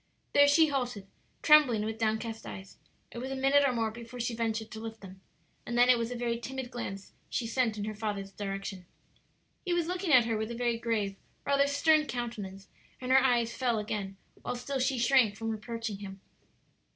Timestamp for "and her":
12.99-13.23